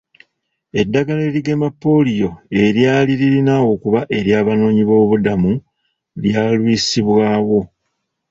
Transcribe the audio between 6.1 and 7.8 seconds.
lyalwisibwawo.